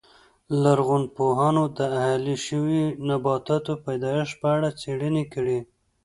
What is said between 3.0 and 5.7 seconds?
نباتاتو پیدایښت په اړه څېړنې کړې